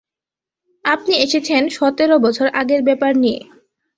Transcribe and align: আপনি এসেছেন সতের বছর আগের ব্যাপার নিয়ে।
আপনি 0.85 1.13
এসেছেন 1.17 1.61
সতের 1.69 2.11
বছর 2.17 2.47
আগের 2.53 2.81
ব্যাপার 2.83 3.11
নিয়ে। 3.17 3.39